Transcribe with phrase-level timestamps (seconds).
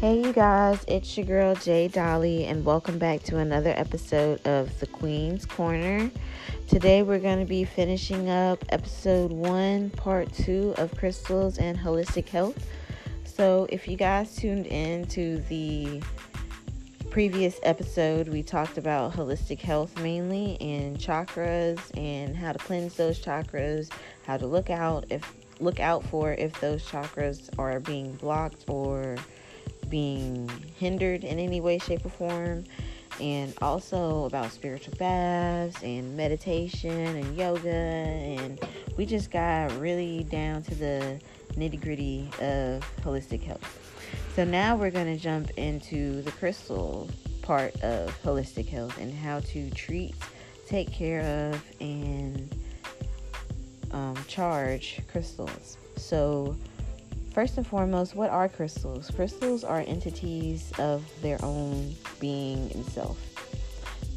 [0.00, 4.78] Hey, you guys, it's your girl Jay Dolly, and welcome back to another episode of
[4.78, 6.08] The Queen's Corner.
[6.68, 12.28] Today, we're going to be finishing up episode one, part two of crystals and holistic
[12.28, 12.64] health.
[13.24, 16.00] So, if you guys tuned in to the
[17.10, 23.18] previous episode, we talked about holistic health mainly and chakras and how to cleanse those
[23.18, 23.90] chakras,
[24.24, 29.16] how to look out if look out for if those chakras are being blocked or
[29.88, 32.64] being hindered in any way, shape, or form,
[33.20, 37.68] and also about spiritual baths and meditation and yoga.
[37.68, 38.60] And
[38.96, 41.20] we just got really down to the
[41.54, 43.84] nitty gritty of holistic health.
[44.34, 47.08] So now we're going to jump into the crystal
[47.42, 50.14] part of holistic health and how to treat,
[50.66, 52.54] take care of, and
[53.92, 55.78] um, charge crystals.
[55.96, 56.56] So,
[57.38, 59.12] First and foremost, what are crystals?
[59.12, 63.16] Crystals are entities of their own being and self.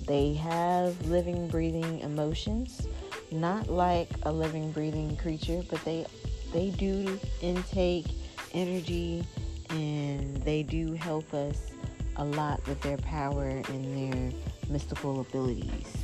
[0.08, 2.88] They have living, breathing emotions,
[3.32, 6.08] not like a living, breathing creature, but they
[6.52, 8.08] they do intake
[8.56, 9.24] energy
[9.70, 11.74] and they do help us
[12.16, 14.32] a lot with their power and their
[14.68, 15.96] mystical abilities.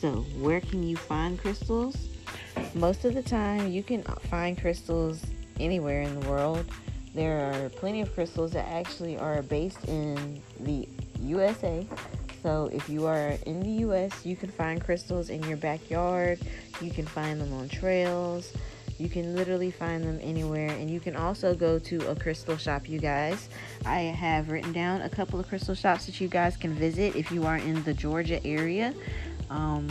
[0.00, 2.08] So, where can you find crystals?
[2.74, 5.22] Most of the time, you can find crystals
[5.60, 6.64] anywhere in the world.
[7.14, 10.88] There are plenty of crystals that actually are based in the
[11.20, 11.86] USA.
[12.42, 16.38] So if you are in the US, you can find crystals in your backyard.
[16.80, 18.52] You can find them on trails.
[18.98, 20.70] You can literally find them anywhere.
[20.70, 23.48] And you can also go to a crystal shop, you guys.
[23.84, 27.30] I have written down a couple of crystal shops that you guys can visit if
[27.30, 28.94] you are in the Georgia area.
[29.50, 29.88] Um,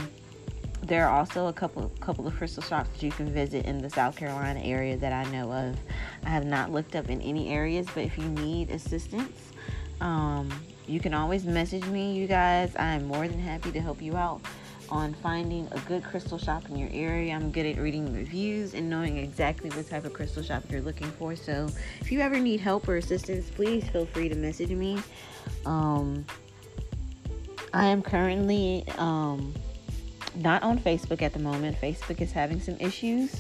[0.84, 3.90] there are also a couple couple of crystal shops that you can visit in the
[3.90, 5.78] South Carolina area that I know of.
[6.24, 9.52] I have not looked up in any areas, but if you need assistance,
[10.02, 10.50] um,
[10.88, 12.76] you can always message me, you guys.
[12.76, 14.42] I am more than happy to help you out
[14.90, 17.34] on finding a good crystal shop in your area.
[17.34, 21.12] I'm good at reading reviews and knowing exactly what type of crystal shop you're looking
[21.12, 21.36] for.
[21.36, 21.68] So
[22.00, 25.00] if you ever need help or assistance, please feel free to message me.
[25.66, 26.26] Um,
[27.74, 29.54] I am currently um,
[30.38, 31.80] not on Facebook at the moment.
[31.80, 33.36] Facebook is having some issues.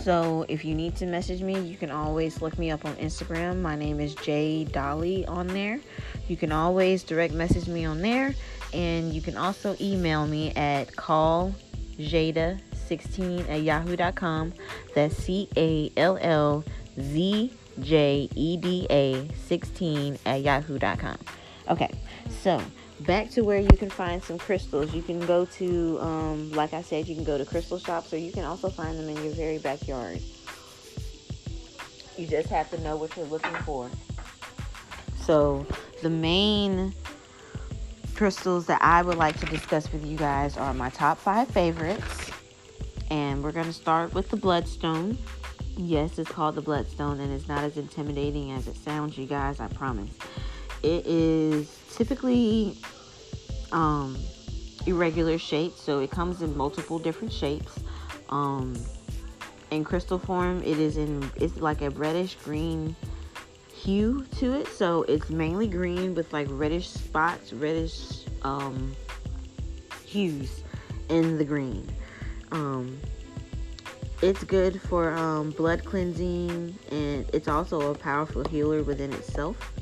[0.00, 3.60] So if you need to message me, you can always look me up on Instagram.
[3.60, 5.80] My name is Jay Dolly on there.
[6.28, 8.34] You can always direct message me on there.
[8.72, 14.52] And you can also email me at calljada16 at yahoo.com.
[14.94, 16.64] That's C A L L
[17.00, 21.18] Z J E D A 16 at yahoo.com.
[21.68, 21.90] Okay,
[22.28, 22.60] so
[23.04, 24.94] back to where you can find some crystals.
[24.94, 28.18] You can go to, um, like I said, you can go to crystal shops or
[28.18, 30.20] you can also find them in your very backyard.
[32.16, 33.90] You just have to know what you're looking for.
[35.20, 35.66] So,
[36.02, 36.94] the main
[38.14, 42.30] crystals that I would like to discuss with you guys are my top five favorites.
[43.10, 45.18] And we're going to start with the bloodstone.
[45.76, 49.58] Yes, it's called the bloodstone, and it's not as intimidating as it sounds, you guys,
[49.58, 50.10] I promise.
[50.82, 52.76] It is typically
[53.74, 54.16] um,
[54.86, 57.80] irregular shapes, so it comes in multiple different shapes.
[58.30, 58.74] Um,
[59.70, 62.96] in crystal form, it is in it's like a reddish green
[63.74, 68.94] hue to it, so it's mainly green with like reddish spots, reddish um,
[70.04, 70.62] hues
[71.08, 71.86] in the green.
[72.52, 72.98] Um,
[74.22, 79.72] it's good for um, blood cleansing, and it's also a powerful healer within itself.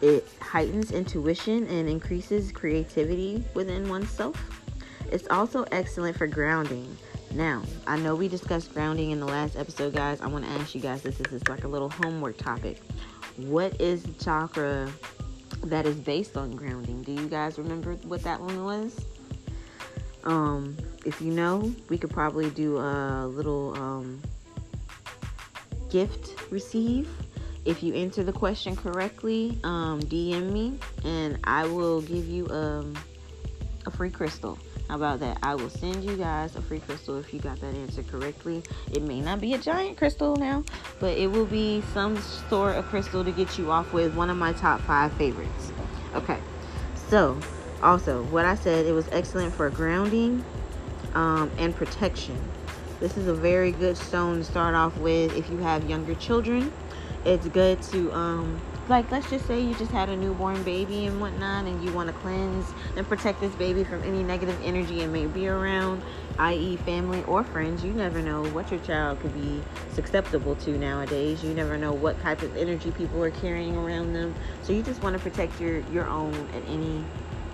[0.00, 4.36] It heightens intuition and increases creativity within oneself.
[5.10, 6.96] It's also excellent for grounding.
[7.34, 10.20] Now, I know we discussed grounding in the last episode, guys.
[10.20, 11.18] I want to ask you guys this.
[11.18, 12.80] This is like a little homework topic.
[13.36, 14.90] What is the chakra
[15.64, 17.02] that is based on grounding?
[17.02, 19.04] Do you guys remember what that one was?
[20.24, 24.20] Um, if you know, we could probably do a little um,
[25.90, 27.08] gift receive
[27.68, 32.96] if you answer the question correctly, um, DM me and I will give you um,
[33.84, 34.58] a free crystal.
[34.88, 35.36] How about that?
[35.42, 38.62] I will send you guys a free crystal if you got that answer correctly.
[38.90, 40.64] It may not be a giant crystal now,
[40.98, 42.16] but it will be some
[42.48, 45.70] sort of crystal to get you off with one of my top five favorites.
[46.14, 46.38] Okay,
[47.10, 47.38] so
[47.82, 50.42] also what I said, it was excellent for grounding
[51.12, 52.38] um, and protection.
[52.98, 56.72] This is a very good stone to start off with if you have younger children
[57.28, 61.20] it's good to um, like let's just say you just had a newborn baby and
[61.20, 62.66] whatnot and you want to cleanse
[62.96, 66.02] and protect this baby from any negative energy it may be around
[66.38, 69.62] i.e family or friends you never know what your child could be
[69.98, 71.42] susceptible to nowadays.
[71.42, 74.32] You never know what type of energy people are carrying around them.
[74.62, 77.04] So you just want to protect your your own at any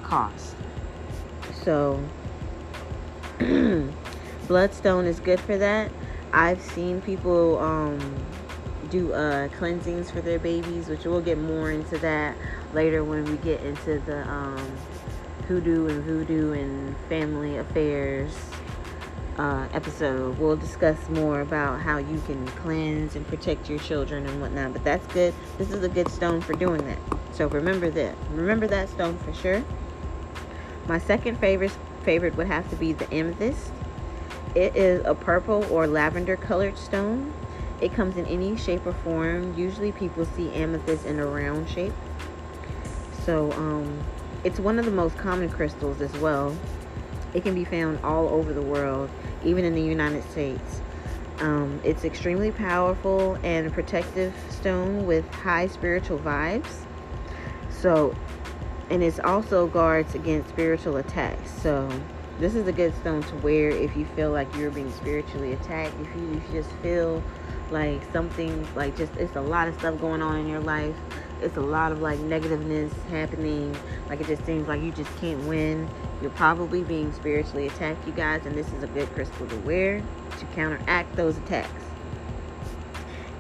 [0.03, 0.55] cost.
[1.53, 2.03] So
[4.47, 5.91] bloodstone is good for that.
[6.35, 7.99] I've seen people um
[8.95, 12.37] do uh, cleansings for their babies, which we'll get more into that
[12.73, 14.77] later when we get into the um,
[15.49, 18.33] hoodoo and voodoo and family affairs
[19.37, 20.39] uh, episode.
[20.39, 24.73] We'll discuss more about how you can cleanse and protect your children and whatnot.
[24.73, 25.35] But that's good.
[25.59, 26.99] This is a good stone for doing that.
[27.33, 28.15] So remember that.
[28.31, 29.65] Remember that stone for sure.
[30.87, 33.73] My second favorite favorite would have to be the amethyst.
[34.55, 37.33] It is a purple or lavender colored stone.
[37.81, 39.57] It comes in any shape or form.
[39.59, 41.93] Usually people see amethyst in a round shape.
[43.25, 44.03] So um,
[44.45, 46.57] it's one of the most common crystals as well.
[47.33, 49.11] It can be found all over the world,
[49.45, 50.81] even in the United States.
[51.41, 56.85] Um, it's extremely powerful and protective stone with high spiritual vibes.
[57.71, 58.15] So,
[58.89, 61.51] and it's also guards against spiritual attacks.
[61.61, 61.91] So,
[62.39, 65.95] this is a good stone to wear if you feel like you're being spiritually attacked.
[66.01, 67.23] If you just feel
[67.75, 70.95] like something like just it's a lot of stuff going on in your life.
[71.43, 73.77] It's a lot of like negativeness happening.
[74.09, 75.87] Like it just seems like you just can't win.
[76.23, 80.01] You're probably being spiritually attacked you guys and this is a good crystal to wear
[80.39, 81.85] to counteract those attacks.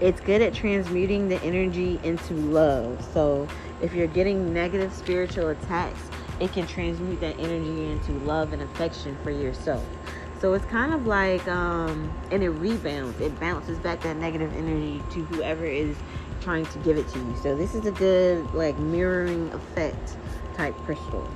[0.00, 3.02] It's good at transmuting the energy into love.
[3.14, 3.48] So
[3.80, 6.10] if you're getting negative spiritual attacks
[6.40, 9.84] it can transmute that energy into love and affection for yourself
[10.44, 13.18] so it's kind of like, um, and it rebounds.
[13.18, 15.96] It bounces back that negative energy to whoever is
[16.42, 17.34] trying to give it to you.
[17.42, 20.18] So this is a good, like, mirroring effect
[20.54, 21.26] type crystal.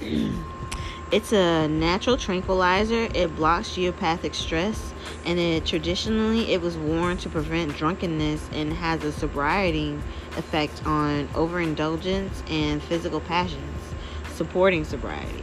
[1.10, 3.08] it's a natural tranquilizer.
[3.12, 4.94] It blocks geopathic stress,
[5.24, 9.98] and it traditionally it was worn to prevent drunkenness and has a sobriety
[10.36, 13.82] effect on overindulgence and physical passions,
[14.34, 15.42] supporting sobriety.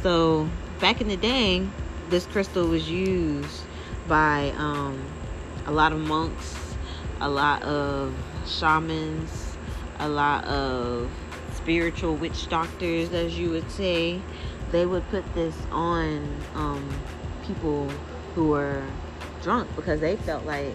[0.00, 0.48] So
[0.84, 1.66] back in the day,
[2.10, 3.62] this crystal was used
[4.06, 5.02] by um,
[5.64, 6.76] a lot of monks,
[7.22, 8.14] a lot of
[8.46, 9.56] shamans,
[10.00, 11.10] a lot of
[11.54, 14.20] spiritual witch doctors, as you would say.
[14.72, 16.86] They would put this on um,
[17.46, 17.88] people
[18.34, 18.86] who were
[19.40, 20.74] drunk because they felt like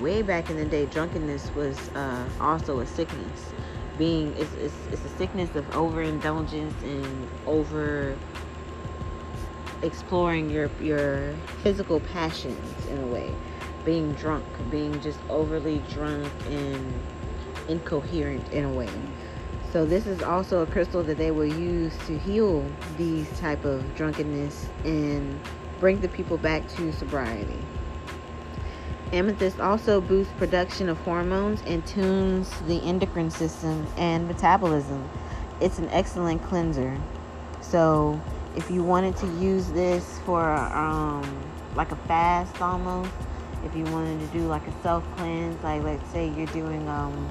[0.00, 3.52] way back in the day, drunkenness was uh, also a sickness.
[3.96, 8.16] Being it's, it's, it's a sickness of overindulgence and over
[9.82, 13.34] exploring your your physical passions in a way.
[13.84, 16.92] Being drunk being just overly drunk and
[17.68, 18.90] incoherent in a way.
[19.72, 22.64] So this is also a crystal that they will use to heal
[22.96, 25.38] these type of drunkenness and
[25.80, 27.58] bring the people back to sobriety.
[29.12, 35.08] Amethyst also boosts production of hormones and tunes the endocrine system and metabolism.
[35.60, 36.98] It's an excellent cleanser.
[37.60, 38.20] So
[38.56, 41.22] if you wanted to use this for um,
[41.74, 43.10] like a fast almost,
[43.64, 47.28] if you wanted to do like a self cleanse, like let's say you're doing um,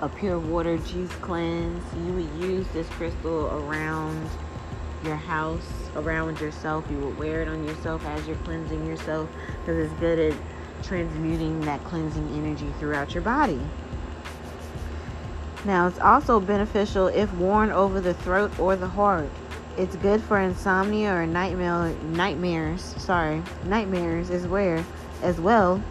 [0.00, 4.28] a pure water juice cleanse, you would use this crystal around
[5.04, 6.84] your house, around yourself.
[6.90, 9.28] You would wear it on yourself as you're cleansing yourself
[9.60, 10.38] because it's good at
[10.82, 13.60] transmuting that cleansing energy throughout your body.
[15.64, 19.30] Now, it's also beneficial if worn over the throat or the heart.
[19.76, 22.80] It's good for insomnia or nightmare nightmares.
[22.96, 24.82] Sorry, nightmares is where
[25.20, 25.82] as well.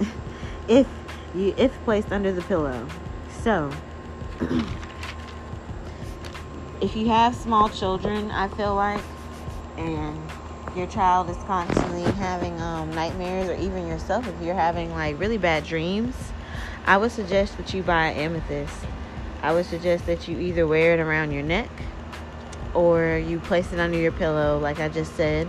[0.68, 0.86] if
[1.34, 2.86] you if placed under the pillow.
[3.42, 3.70] So,
[6.80, 9.02] if you have small children, I feel like,
[9.76, 10.18] and
[10.74, 15.36] your child is constantly having um, nightmares, or even yourself, if you're having like really
[15.36, 16.16] bad dreams,
[16.86, 18.86] I would suggest that you buy amethyst.
[19.42, 21.68] I would suggest that you either wear it around your neck
[22.74, 25.48] or you place it under your pillow, like I just said.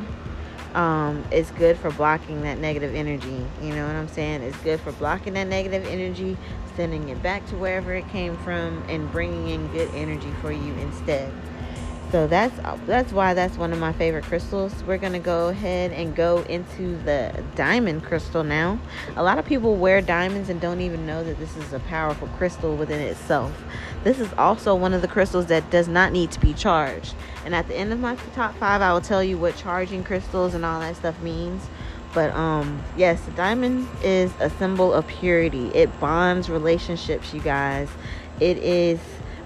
[0.74, 3.46] Um, it's good for blocking that negative energy.
[3.62, 4.42] You know what I'm saying?
[4.42, 6.38] It's good for blocking that negative energy,
[6.76, 10.74] sending it back to wherever it came from, and bringing in good energy for you
[10.74, 11.32] instead.
[12.12, 12.56] So that's
[12.86, 14.74] that's why that's one of my favorite crystals.
[14.84, 18.80] We're gonna go ahead and go into the diamond crystal now.
[19.16, 22.28] A lot of people wear diamonds and don't even know that this is a powerful
[22.38, 23.52] crystal within itself.
[24.06, 27.16] This is also one of the crystals that does not need to be charged.
[27.44, 30.54] And at the end of my top five, I will tell you what charging crystals
[30.54, 31.68] and all that stuff means.
[32.14, 35.70] But um, yes, the diamond is a symbol of purity.
[35.70, 37.90] It bonds relationships, you guys.
[38.40, 39.00] It is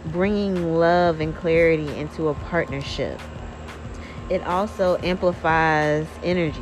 [0.07, 3.17] bringing love and clarity into a partnership.
[4.29, 6.61] It also amplifies energy.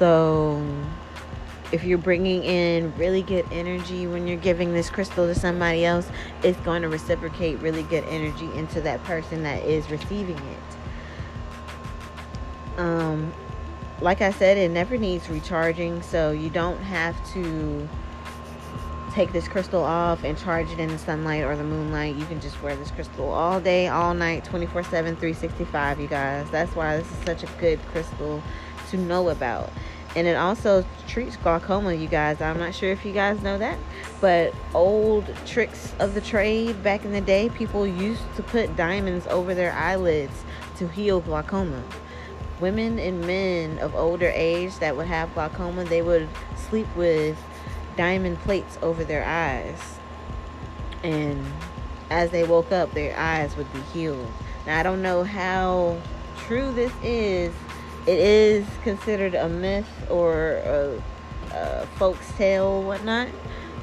[0.00, 0.60] So
[1.72, 6.08] if you're bringing in really good energy when you're giving this crystal to somebody else,
[6.42, 10.58] it's going to reciprocate really good energy into that person that is receiving it.
[12.80, 13.32] Um,
[14.00, 17.88] like I said, it never needs recharging, so you don't have to
[19.12, 22.14] take this crystal off and charge it in the sunlight or the moonlight.
[22.16, 26.50] You can just wear this crystal all day, all night, 24 7, 365, you guys.
[26.50, 28.42] That's why this is such a good crystal
[28.90, 29.70] to know about.
[30.16, 32.40] And it also treats glaucoma, you guys.
[32.40, 33.78] I'm not sure if you guys know that,
[34.20, 39.26] but old tricks of the trade back in the day, people used to put diamonds
[39.28, 40.44] over their eyelids
[40.78, 41.82] to heal glaucoma
[42.60, 47.38] women and men of older age that would have glaucoma, they would sleep with
[47.96, 49.98] diamond plates over their eyes.
[51.02, 51.44] And
[52.10, 54.30] as they woke up, their eyes would be healed.
[54.66, 56.00] Now, I don't know how
[56.36, 57.52] true this is.
[58.06, 61.02] It is considered a myth or a,
[61.52, 63.28] a folk's tale, whatnot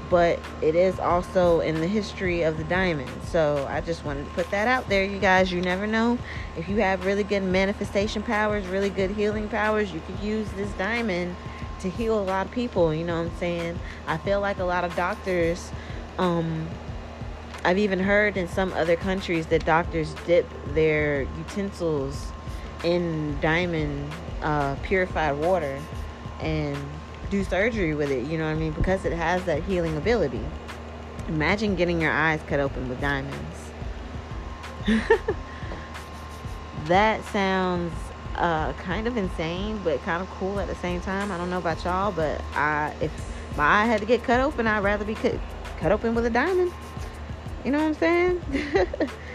[0.09, 3.09] but it is also in the history of the diamond.
[3.25, 5.51] So I just wanted to put that out there, you guys.
[5.51, 6.17] You never know.
[6.55, 10.71] If you have really good manifestation powers, really good healing powers, you could use this
[10.73, 11.35] diamond
[11.81, 12.93] to heal a lot of people.
[12.93, 13.79] You know what I'm saying?
[14.07, 15.71] I feel like a lot of doctors,
[16.17, 16.67] um,
[17.63, 22.31] I've even heard in some other countries that doctors dip their utensils
[22.87, 24.09] in diamond
[24.41, 25.77] uh, purified water
[26.39, 26.77] and
[27.29, 28.71] do surgery with it, you know what I mean?
[28.71, 30.39] Because it has that healing ability.
[31.27, 33.71] Imagine getting your eyes cut open with diamonds.
[36.85, 37.93] that sounds
[38.35, 41.29] uh, kind of insane, but kind of cool at the same time.
[41.29, 43.11] I don't know about y'all, but I if
[43.57, 45.37] my eye had to get cut open, I'd rather be cut,
[45.77, 46.71] cut open with a diamond.
[47.65, 48.41] You know what I'm saying?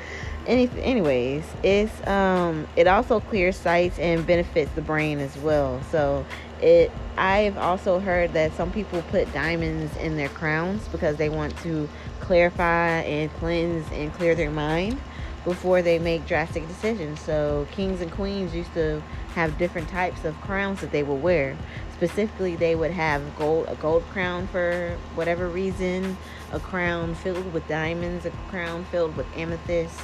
[0.46, 5.80] Any, anyways, it's um it also clears sights and benefits the brain as well.
[5.90, 6.26] So
[6.60, 11.56] it I've also heard that some people put diamonds in their crowns because they want
[11.58, 11.88] to
[12.20, 15.00] clarify and cleanse and clear their mind
[15.44, 17.20] before they make drastic decisions.
[17.20, 19.02] So kings and queens used to
[19.34, 21.56] have different types of crowns that they would wear.
[21.94, 26.16] Specifically, they would have gold a gold crown for whatever reason,
[26.50, 30.00] a crown filled with diamonds, a crown filled with amethyst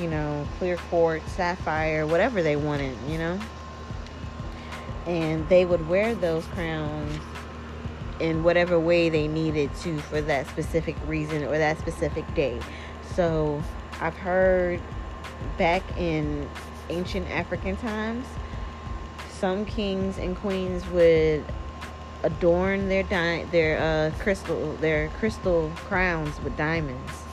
[0.00, 3.38] you know, clear quartz, sapphire, whatever they wanted, you know.
[5.06, 7.18] And they would wear those crowns
[8.18, 12.58] in whatever way they needed to for that specific reason or that specific day.
[13.14, 13.62] So
[14.00, 14.80] I've heard
[15.58, 16.48] back in
[16.90, 18.26] ancient African times,
[19.30, 21.44] some kings and queens would
[22.22, 27.24] adorn their di- their uh, crystal their crystal crowns with diamonds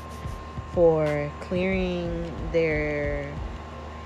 [0.78, 3.34] for clearing their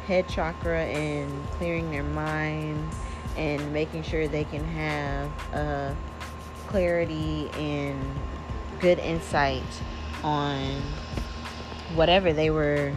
[0.05, 2.89] head chakra and clearing their mind
[3.35, 5.93] and making sure they can have uh,
[6.67, 7.99] clarity and
[8.79, 9.61] good insight
[10.23, 10.81] on
[11.93, 12.93] whatever they were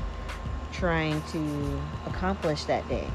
[0.70, 3.10] trying to accomplish that day.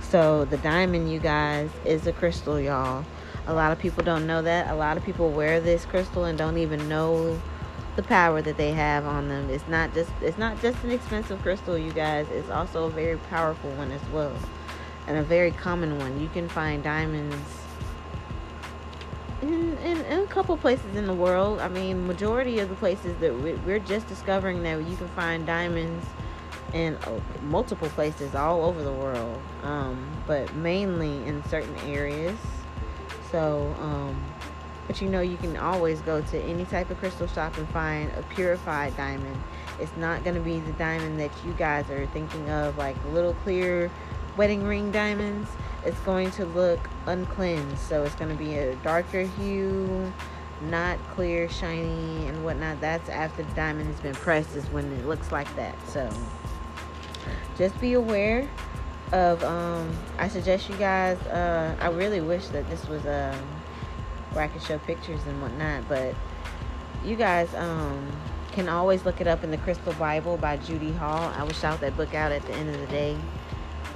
[0.00, 3.04] So, the diamond, you guys, is a crystal, y'all.
[3.46, 4.68] A lot of people don't know that.
[4.68, 7.40] A lot of people wear this crystal and don't even know
[8.00, 9.50] the power that they have on them.
[9.50, 12.26] It's not just it's not just an expensive crystal, you guys.
[12.30, 14.32] It's also a very powerful one as well,
[15.06, 16.18] and a very common one.
[16.20, 17.36] You can find diamonds
[19.42, 21.60] in, in, in a couple places in the world.
[21.60, 25.46] I mean, majority of the places that we, we're just discovering that you can find
[25.46, 26.06] diamonds
[26.72, 32.38] in uh, multiple places all over the world, um, but mainly in certain areas.
[33.30, 33.74] So.
[33.78, 34.24] Um,
[34.90, 38.10] but you know, you can always go to any type of crystal shop and find
[38.16, 39.40] a purified diamond.
[39.78, 43.34] It's not going to be the diamond that you guys are thinking of, like little
[43.34, 43.88] clear
[44.36, 45.48] wedding ring diamonds.
[45.84, 47.78] It's going to look uncleansed.
[47.78, 50.12] So it's going to be a darker hue,
[50.62, 52.80] not clear, shiny, and whatnot.
[52.80, 55.76] That's after the diamond has been pressed, is when it looks like that.
[55.86, 56.10] So
[57.56, 58.50] just be aware
[59.12, 63.59] of um i suggest you guys uh i really wish that this was um
[64.32, 65.88] where I can show pictures and whatnot.
[65.88, 66.14] But
[67.04, 68.10] you guys um,
[68.52, 71.32] can always look it up in the Crystal Bible by Judy Hall.
[71.36, 73.16] I will shout that book out at the end of the day,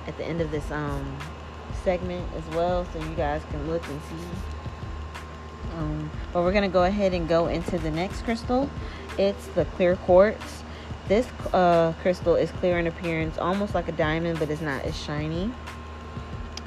[0.07, 1.17] at the end of this um,
[1.83, 4.27] segment as well, so you guys can look and see.
[5.77, 8.71] Um, but we're gonna go ahead and go into the next crystal.
[9.19, 10.63] It's the clear quartz.
[11.09, 14.97] This uh, crystal is clear in appearance, almost like a diamond, but it's not as
[14.97, 15.53] shiny.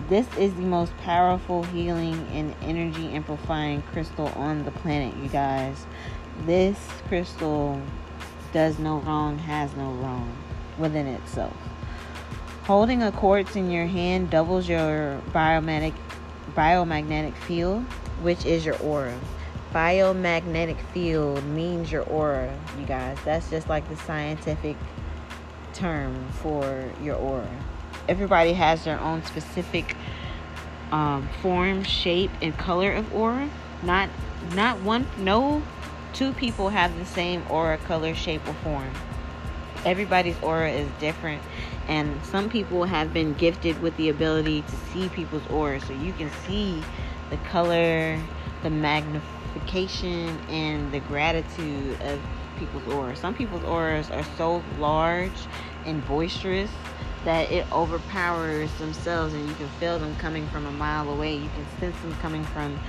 [0.10, 5.86] This is the most powerful healing and energy amplifying crystal on the planet, you guys.
[6.46, 7.82] This crystal
[8.54, 10.36] does no wrong, has no wrong
[10.78, 11.56] within itself.
[12.64, 15.94] Holding a quartz in your hand doubles your biomagnetic
[16.54, 17.84] biomagnetic field,
[18.22, 19.18] which is your aura.
[19.74, 23.18] Biomagnetic field means your aura, you guys.
[23.26, 24.78] That's just like the scientific
[25.74, 27.50] term for your aura.
[28.08, 29.96] Everybody has their own specific
[30.92, 33.50] um, form, shape, and color of aura.
[33.84, 34.10] Not
[34.54, 35.62] not one no
[36.14, 38.92] two people have the same aura, color, shape, or form.
[39.86, 41.42] Everybody's aura is different,
[41.88, 46.14] and some people have been gifted with the ability to see people's aura, so you
[46.14, 46.84] can see
[47.30, 48.20] the color,
[48.64, 52.20] the magnification, and the gratitude of
[52.58, 53.16] people's aura.
[53.16, 55.48] Some people's auras are so large
[55.86, 56.72] and boisterous
[57.28, 61.36] that it overpowers themselves and you can feel them coming from a mile away.
[61.36, 62.80] You can sense them coming from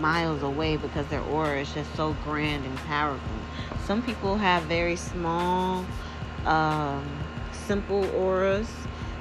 [0.00, 3.36] miles away because their aura is just so grand and powerful.
[3.86, 5.84] Some people have very small,
[6.44, 7.04] um,
[7.50, 8.72] simple auras.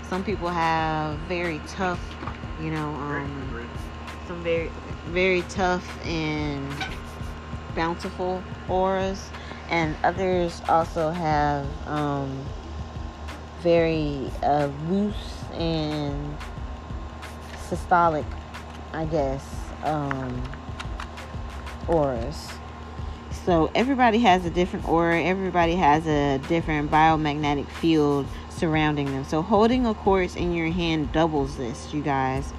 [0.03, 1.99] Some people have very tough,
[2.61, 3.67] you know, um,
[4.27, 4.69] some very,
[5.07, 6.71] very tough and
[7.73, 9.31] bountiful auras.
[9.69, 12.45] And others also have um,
[13.67, 16.37] very uh, loose and
[17.69, 18.23] systolic,
[18.93, 19.45] I guess,
[19.83, 20.41] um,
[21.89, 22.47] auras.
[23.43, 29.25] So everybody has a different aura, everybody has a different biomagnetic field surrounding them.
[29.25, 32.53] So holding a quartz in your hand doubles this, you guys.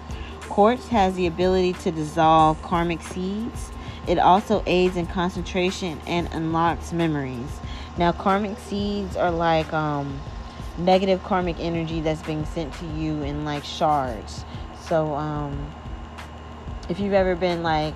[0.51, 3.71] Quartz has the ability to dissolve karmic seeds.
[4.07, 7.61] It also aids in concentration and unlocks memories.
[7.97, 10.21] Now, karmic seeds are like um,
[10.79, 14.45] negative karmic energy that's being sent to you in like shards.
[14.81, 15.73] So, um,
[16.89, 17.95] if you've ever been like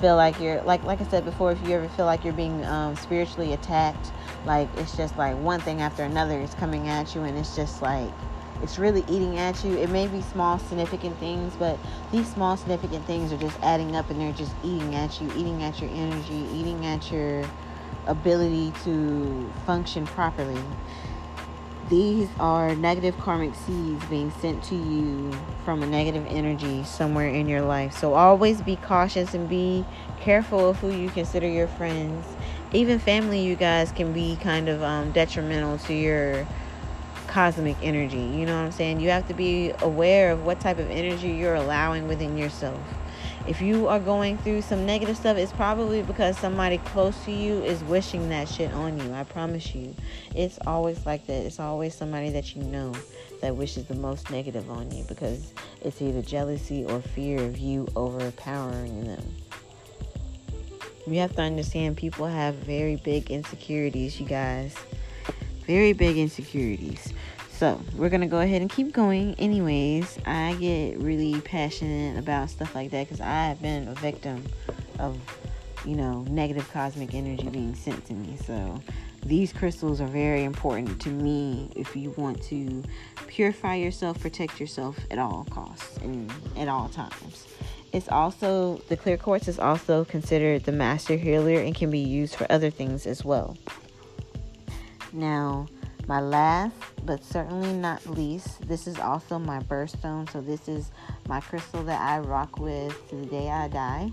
[0.00, 2.64] feel like you're like like I said before, if you ever feel like you're being
[2.64, 4.12] um, spiritually attacked,
[4.46, 7.82] like it's just like one thing after another is coming at you, and it's just
[7.82, 8.10] like
[8.62, 9.76] it's really eating at you.
[9.76, 11.78] It may be small, significant things, but
[12.12, 15.62] these small, significant things are just adding up, and they're just eating at you, eating
[15.62, 17.44] at your energy, eating at your
[18.06, 20.60] ability to function properly.
[21.90, 25.32] These are negative karmic seeds being sent to you
[25.64, 27.98] from a negative energy somewhere in your life.
[27.98, 29.84] So always be cautious and be
[30.20, 32.24] careful of who you consider your friends.
[32.72, 36.46] Even family, you guys can be kind of um, detrimental to your
[37.26, 38.18] cosmic energy.
[38.18, 39.00] You know what I'm saying?
[39.00, 42.78] You have to be aware of what type of energy you're allowing within yourself
[43.50, 47.60] if you are going through some negative stuff, it's probably because somebody close to you
[47.64, 49.12] is wishing that shit on you.
[49.12, 49.92] I promise you.
[50.36, 51.46] It's always like that.
[51.46, 52.94] It's always somebody that you know
[53.40, 57.88] that wishes the most negative on you because it's either jealousy or fear of you
[57.96, 59.34] overpowering them.
[61.08, 64.76] You have to understand people have very big insecurities, you guys.
[65.66, 67.12] Very big insecurities.
[67.60, 69.34] So we're gonna go ahead and keep going.
[69.34, 74.42] Anyways, I get really passionate about stuff like that because I have been a victim
[74.98, 75.20] of,
[75.84, 78.38] you know, negative cosmic energy being sent to me.
[78.46, 78.80] So
[79.26, 82.82] these crystals are very important to me if you want to
[83.26, 87.46] purify yourself, protect yourself at all costs and at all times.
[87.92, 92.36] It's also the clear quartz is also considered the master healer and can be used
[92.36, 93.58] for other things as well.
[95.12, 95.66] Now,
[96.10, 100.28] my last, but certainly not least, this is also my birthstone.
[100.28, 100.90] So, this is
[101.28, 104.10] my crystal that I rock with to the day I die.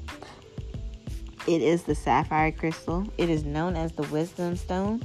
[1.48, 3.04] It is the sapphire crystal.
[3.18, 5.04] It is known as the wisdom stone.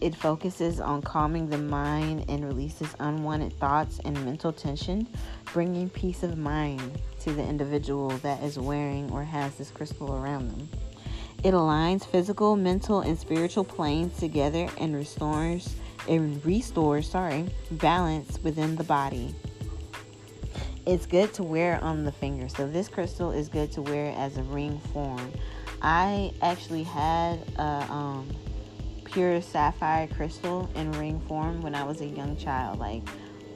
[0.00, 5.06] It focuses on calming the mind and releases unwanted thoughts and mental tension,
[5.52, 10.50] bringing peace of mind to the individual that is wearing or has this crystal around
[10.50, 10.91] them.
[11.44, 15.74] It aligns physical, mental, and spiritual planes together and restores
[16.08, 19.34] and restores, sorry, balance within the body.
[20.86, 22.48] It's good to wear on the finger.
[22.48, 25.32] So this crystal is good to wear as a ring form.
[25.80, 28.28] I actually had a um,
[29.04, 33.02] pure sapphire crystal in ring form when I was a young child, like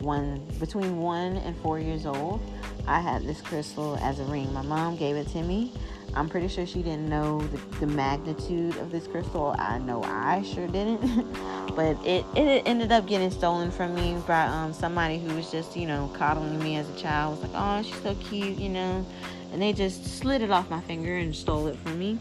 [0.01, 2.41] one between one and four years old.
[2.87, 4.53] I had this crystal as a ring.
[4.53, 5.73] My mom gave it to me.
[6.17, 9.55] I'm pretty sure she didn't know the, the magnitude of this crystal.
[9.59, 11.01] I know I sure didn't.
[11.77, 15.77] but it, it ended up getting stolen from me by um, somebody who was just,
[15.77, 17.39] you know, coddling me as a child.
[17.39, 19.05] was like, oh, she's so cute, you know.
[19.53, 22.19] And they just slid it off my finger and stole it from me.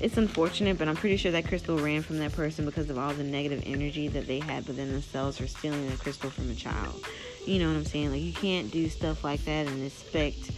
[0.00, 3.12] It's unfortunate, but I'm pretty sure that crystal ran from that person because of all
[3.12, 7.06] the negative energy that they had within themselves for stealing the crystal from a child.
[7.46, 8.10] You know what I'm saying?
[8.10, 10.50] Like you can't do stuff like that and expect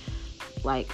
[0.64, 0.88] like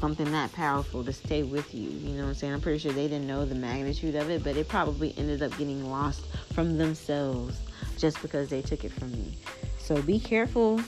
[0.00, 1.90] something that powerful to stay with you.
[1.90, 2.54] You know what I'm saying?
[2.54, 5.56] I'm pretty sure they didn't know the magnitude of it, but it probably ended up
[5.58, 7.60] getting lost from themselves
[7.98, 9.36] just because they took it from me.
[9.78, 10.80] So be careful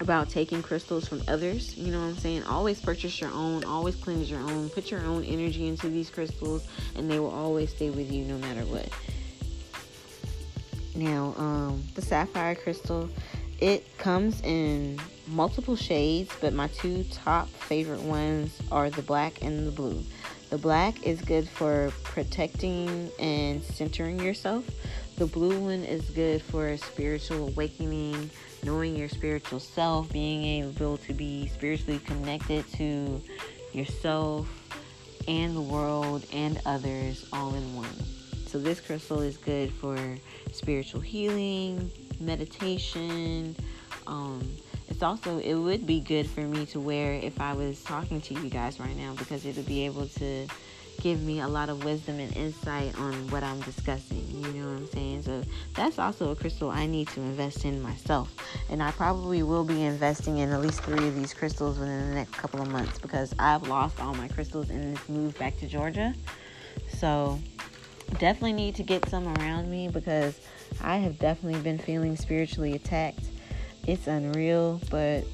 [0.00, 1.76] about taking crystals from others.
[1.76, 2.42] You know what I'm saying?
[2.44, 6.68] Always purchase your own, always cleanse your own, put your own energy into these crystals,
[6.96, 8.88] and they will always stay with you no matter what.
[10.94, 13.08] Now, um, the sapphire crystal,
[13.58, 19.66] it comes in multiple shades, but my two top favorite ones are the black and
[19.66, 20.02] the blue.
[20.50, 24.64] The black is good for protecting and centering yourself.
[25.16, 28.30] The blue one is good for a spiritual awakening,
[28.62, 33.22] knowing your spiritual self, being able to be spiritually connected to
[33.72, 34.48] yourself
[35.26, 37.94] and the world and others all in one.
[38.46, 39.98] So, this crystal is good for
[40.52, 43.56] spiritual healing, meditation.
[44.06, 44.56] Um,
[45.04, 48.50] also, it would be good for me to wear if I was talking to you
[48.50, 50.48] guys right now because it would be able to
[51.00, 54.24] give me a lot of wisdom and insight on what I'm discussing.
[54.30, 55.22] You know what I'm saying?
[55.22, 55.42] So
[55.74, 58.32] that's also a crystal I need to invest in myself.
[58.70, 62.14] And I probably will be investing in at least three of these crystals within the
[62.14, 65.66] next couple of months because I've lost all my crystals in this move back to
[65.66, 66.14] Georgia.
[66.88, 67.38] So
[68.18, 70.40] definitely need to get some around me because
[70.80, 73.24] I have definitely been feeling spiritually attacked.
[73.86, 75.24] It's unreal, but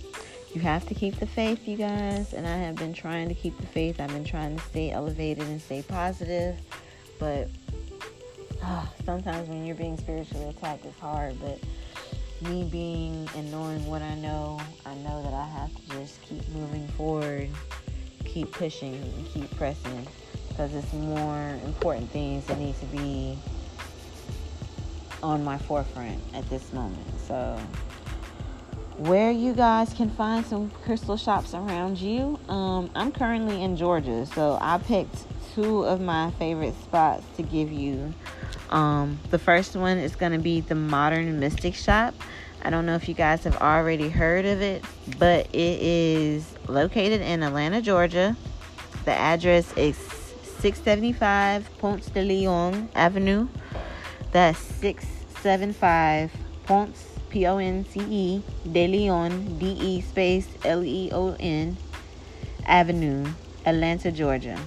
[0.55, 2.35] you have to keep the faith, you guys.
[2.35, 4.01] And I have been trying to keep the faith.
[4.01, 6.57] I've been trying to stay elevated and stay positive.
[7.21, 7.49] But
[8.63, 11.37] oh, sometimes when you're being spiritually attacked, it's hard.
[11.41, 11.61] But
[12.49, 16.49] me being and knowing what I know, I know that I have to just keep
[16.49, 17.49] moving forward,
[18.25, 20.09] keep pushing, and keep pressing.
[20.49, 23.39] Because it's more important things that need to be
[25.23, 27.07] on my forefront at this moment.
[27.21, 27.61] So
[29.01, 32.39] where you guys can find some crystal shops around you.
[32.51, 37.73] Um, I'm currently in Georgia, so I picked two of my favorite spots to give
[37.73, 38.13] you.
[38.69, 42.13] Um, the first one is going to be the Modern Mystic Shop.
[42.61, 44.85] I don't know if you guys have already heard of it,
[45.19, 48.37] but it is located in Atlanta, Georgia.
[49.07, 53.49] The address is 675 Ponce de Leon Avenue.
[54.31, 56.31] That's 675
[56.67, 61.77] Ponce P O N C E, De Leon, D E space L E O N,
[62.67, 63.27] Avenue,
[63.65, 64.59] Atlanta, Georgia.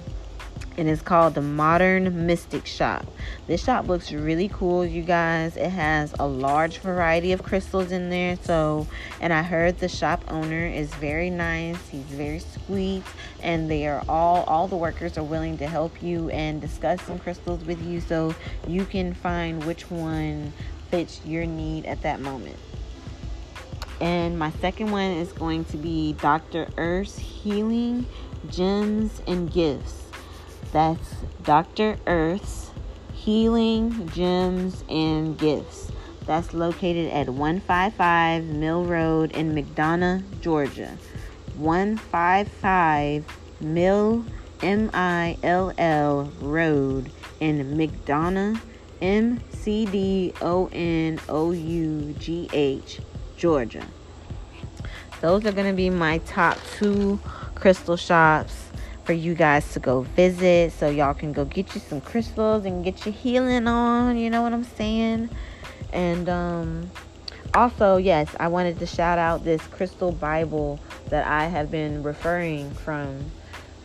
[0.76, 3.06] And it's called the Modern Mystic Shop.
[3.46, 5.56] This shop looks really cool, you guys.
[5.56, 8.36] It has a large variety of crystals in there.
[8.42, 8.88] So,
[9.20, 11.78] and I heard the shop owner is very nice.
[11.90, 13.04] He's very sweet,
[13.40, 17.20] and they are all all the workers are willing to help you and discuss some
[17.20, 18.34] crystals with you, so
[18.66, 20.52] you can find which one
[20.94, 22.54] fits your need at that moment.
[24.00, 26.68] And my second one is going to be Dr.
[26.76, 28.06] Earth's Healing
[28.48, 30.04] Gems and Gifts.
[30.72, 31.96] That's Dr.
[32.06, 32.70] Earth's
[33.12, 35.90] Healing Gems and Gifts.
[36.26, 40.96] That's located at 155 Mill Road in McDonough, Georgia.
[41.56, 43.24] 155
[43.60, 44.24] Mill
[44.62, 48.60] M I L L Road in McDonough,
[49.02, 53.00] M C D O N O U G H,
[53.38, 53.86] Georgia.
[55.22, 57.18] Those are going to be my top two
[57.54, 58.68] crystal shops
[59.04, 62.84] for you guys to go visit so y'all can go get you some crystals and
[62.84, 64.18] get your healing on.
[64.18, 65.30] You know what I'm saying?
[65.94, 66.90] And um,
[67.54, 72.70] also, yes, I wanted to shout out this crystal Bible that I have been referring
[72.70, 73.30] from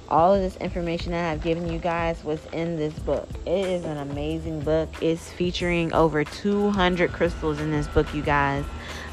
[0.10, 3.28] all of this information that I have given you guys was in this book.
[3.46, 4.90] It is an amazing book.
[5.02, 8.66] It's featuring over 200 crystals in this book, you guys.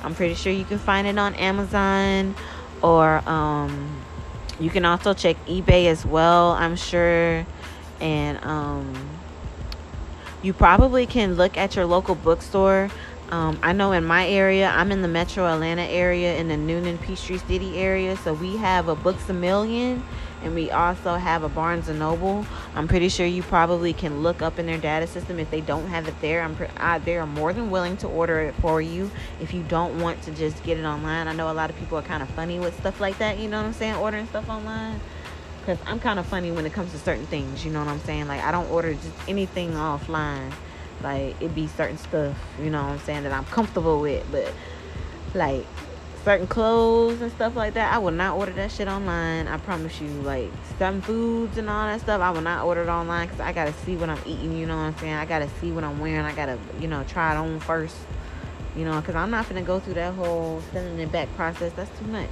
[0.02, 2.35] I'm pretty sure you can find it on Amazon
[2.82, 4.02] or um,
[4.59, 7.46] you can also check eBay as well, I'm sure.
[8.00, 9.11] And um,
[10.42, 12.90] you probably can look at your local bookstore.
[13.30, 17.00] Um, I know in my area, I'm in the metro Atlanta area in the Newnan
[17.02, 18.16] Peachtree City area.
[18.18, 20.02] So we have a Books a Million
[20.46, 22.46] and we also have a Barnes and Noble.
[22.76, 25.88] I'm pretty sure you probably can look up in their data system if they don't
[25.88, 26.42] have it there.
[26.42, 29.64] I'm pre- I, they are more than willing to order it for you if you
[29.64, 31.26] don't want to just get it online.
[31.26, 33.40] I know a lot of people are kind of funny with stuff like that.
[33.40, 33.96] You know what I'm saying?
[33.96, 35.00] Ordering stuff online.
[35.59, 37.64] Because I'm kind of funny when it comes to certain things.
[37.64, 38.28] You know what I'm saying?
[38.28, 40.52] Like I don't order just anything offline.
[41.02, 42.37] Like it be certain stuff.
[42.62, 44.52] You know what I'm saying that I'm comfortable with, but
[45.35, 45.66] like
[46.26, 49.46] certain clothes and stuff like that, I will not order that shit online.
[49.46, 50.08] I promise you.
[50.08, 53.52] Like some foods and all that stuff, I will not order it online because I
[53.52, 54.58] gotta see what I'm eating.
[54.58, 55.14] You know what I'm saying?
[55.14, 56.26] I gotta see what I'm wearing.
[56.26, 57.96] I gotta, you know, try it on first.
[58.74, 61.72] You know, because I'm not to go through that whole sending it back process.
[61.74, 62.28] That's too much.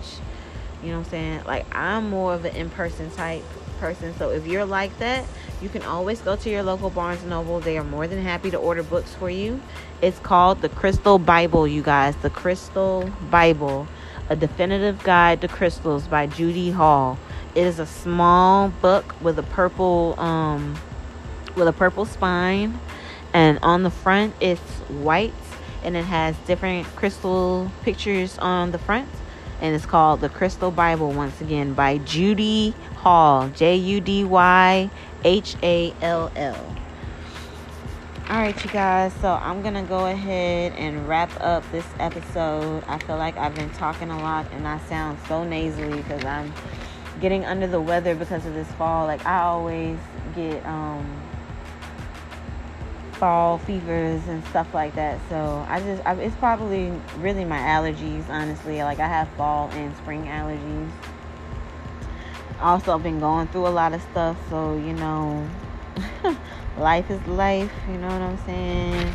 [0.82, 1.44] You know what I'm saying?
[1.44, 3.44] Like, I'm more of an in person type
[3.78, 4.12] person.
[4.16, 5.24] So if you're like that,
[5.60, 7.60] you can always go to your local Barnes Noble.
[7.60, 9.60] They are more than happy to order books for you.
[10.02, 12.16] It's called The Crystal Bible, you guys.
[12.16, 13.86] The Crystal Bible,
[14.28, 17.18] a definitive guide to crystals by Judy Hall.
[17.54, 20.76] It is a small book with a purple um
[21.56, 22.80] with a purple spine
[23.32, 25.32] and on the front it's white
[25.84, 29.08] and it has different crystal pictures on the front
[29.60, 34.90] and it's called The Crystal Bible once again by Judy Hall, J U D Y
[35.24, 36.76] H A L L.
[38.28, 39.12] All right, you guys.
[39.20, 42.82] So I'm going to go ahead and wrap up this episode.
[42.86, 46.52] I feel like I've been talking a lot and I sound so nasally because I'm
[47.20, 49.06] getting under the weather because of this fall.
[49.06, 49.98] Like I always
[50.34, 51.22] get um
[53.14, 55.18] fall fevers and stuff like that.
[55.28, 58.82] So I just I, it's probably really my allergies, honestly.
[58.82, 60.90] Like I have fall and spring allergies.
[62.64, 65.46] Also, been going through a lot of stuff, so you know,
[66.78, 67.70] life is life.
[67.86, 69.12] You know what I'm saying?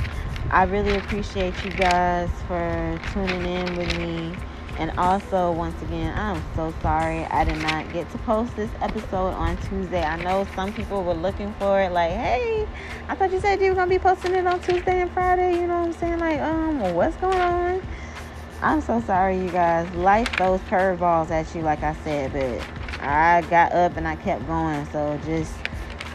[0.51, 4.35] I really appreciate you guys for tuning in with me.
[4.77, 9.31] And also, once again, I'm so sorry I did not get to post this episode
[9.31, 10.03] on Tuesday.
[10.03, 12.67] I know some people were looking for it, like, hey,
[13.07, 15.55] I thought you said you were gonna be posting it on Tuesday and Friday.
[15.55, 16.19] You know what I'm saying?
[16.19, 17.81] Like, um, what's going on?
[18.61, 19.91] I'm so sorry, you guys.
[19.95, 24.45] Life throws curveballs at you, like I said, but I got up and I kept
[24.47, 24.85] going.
[24.91, 25.53] So just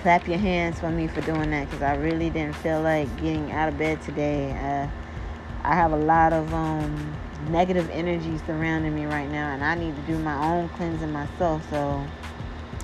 [0.02, 3.52] clap your hands for me for doing that because I really didn't feel like getting
[3.52, 4.50] out of bed today.
[4.52, 4.88] Uh,
[5.66, 7.16] I have a lot of um
[7.48, 11.62] negative energy surrounding me right now, and I need to do my own cleansing myself.
[11.70, 12.04] So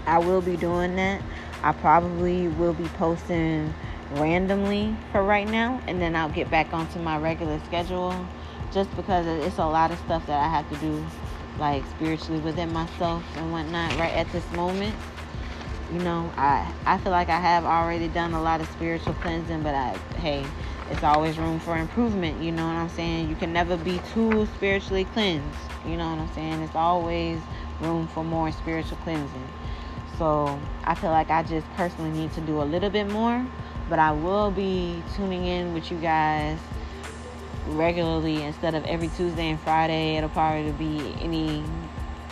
[0.06, 1.22] I will be doing that.
[1.62, 3.72] I probably will be posting
[4.12, 8.14] randomly for right now, and then I'll get back onto my regular schedule
[8.72, 11.04] just because it's a lot of stuff that I have to do,
[11.60, 14.96] like spiritually within myself and whatnot, right at this moment.
[15.92, 19.62] You know, I I feel like I have already done a lot of spiritual cleansing,
[19.62, 20.44] but I hey,
[20.90, 22.42] it's always room for improvement.
[22.42, 23.28] You know what I'm saying?
[23.28, 25.58] You can never be too spiritually cleansed.
[25.84, 26.62] You know what I'm saying?
[26.62, 27.40] It's always
[27.80, 29.48] room for more spiritual cleansing.
[30.16, 33.46] So I feel like I just personally need to do a little bit more,
[33.88, 36.58] but I will be tuning in with you guys
[37.68, 40.16] regularly instead of every Tuesday and Friday.
[40.16, 41.64] It'll probably be any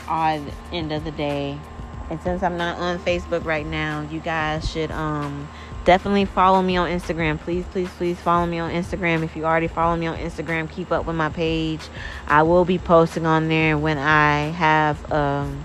[0.07, 1.59] odd end of the day.
[2.11, 5.49] And since I'm not on Facebook right now, you guys should um
[5.85, 7.41] definitely follow me on Instagram.
[7.41, 9.23] Please, please, please follow me on Instagram.
[9.23, 11.81] If you already follow me on Instagram, keep up with my page.
[12.27, 15.65] I will be posting on there when I have um,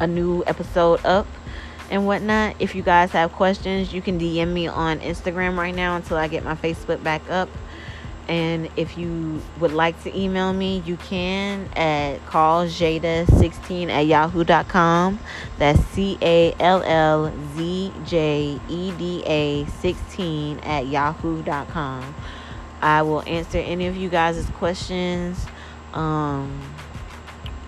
[0.00, 1.28] a new episode up
[1.90, 2.56] and whatnot.
[2.58, 6.26] If you guys have questions, you can DM me on Instagram right now until I
[6.26, 7.48] get my Facebook back up.
[8.30, 15.18] And if you would like to email me, you can at calljada16 at yahoo.com.
[15.58, 22.14] That's C A L L Z J E D A 16 at yahoo.com.
[22.80, 25.44] I will answer any of you guys' questions.
[25.92, 26.60] Um,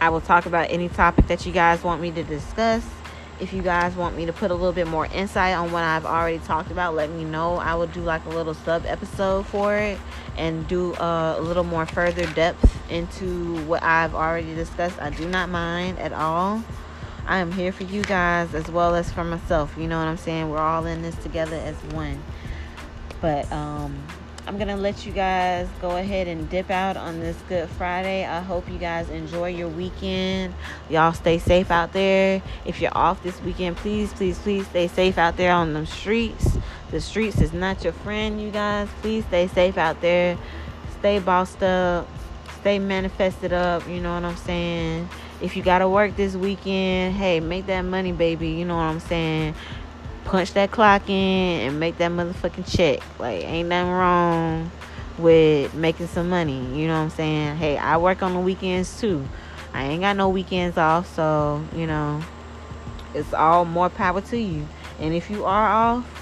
[0.01, 2.89] I will talk about any topic that you guys want me to discuss.
[3.41, 6.07] If you guys want me to put a little bit more insight on what I've
[6.07, 7.57] already talked about, let me know.
[7.57, 9.99] I will do like a little sub episode for it
[10.37, 15.01] and do uh, a little more further depth into what I've already discussed.
[15.01, 16.63] I do not mind at all.
[17.27, 19.75] I am here for you guys as well as for myself.
[19.79, 20.51] You know what I'm saying?
[20.51, 22.23] We're all in this together as one.
[23.21, 24.03] But um
[24.45, 28.27] I'm going to let you guys go ahead and dip out on this Good Friday.
[28.27, 30.53] I hope you guys enjoy your weekend.
[30.91, 32.43] Y'all stay safe out there.
[32.65, 36.59] If you're off this weekend, please, please, please stay safe out there on the streets.
[36.93, 38.89] The streets is not your friend, you guys.
[39.01, 40.39] Please stay safe out there.
[41.01, 42.07] Stay bossed up.
[42.61, 43.89] Stay manifested up.
[43.89, 45.09] You know what I'm saying?
[45.41, 48.51] If you got to work this weekend, hey, make that money, baby.
[48.51, 49.57] You know what I'm saying?
[50.25, 53.01] punch that clock in and make that motherfucking check.
[53.19, 54.71] Like, ain't nothing wrong
[55.19, 56.65] with making some money.
[56.75, 57.57] You know what I'm saying?
[57.57, 59.27] Hey, I work on the weekends too.
[59.73, 62.23] I ain't got no weekends off, so, you know,
[63.15, 64.67] it's all more power to you.
[65.01, 66.22] And if you are off,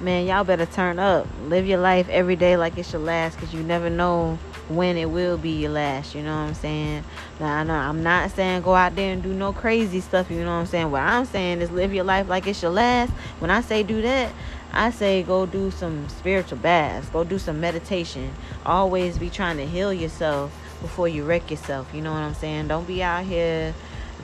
[0.00, 1.26] man, y'all better turn up.
[1.44, 5.10] Live your life every day like it's your last because you never know when it
[5.10, 6.14] will be your last.
[6.14, 7.04] You know what I'm saying?
[7.40, 10.30] Now, I know I'm not saying go out there and do no crazy stuff.
[10.30, 10.90] You know what I'm saying?
[10.90, 13.12] What I'm saying is live your life like it's your last.
[13.38, 14.32] When I say do that,
[14.72, 18.32] I say go do some spiritual baths, go do some meditation.
[18.66, 21.88] Always be trying to heal yourself before you wreck yourself.
[21.94, 22.68] You know what I'm saying?
[22.68, 23.74] Don't be out here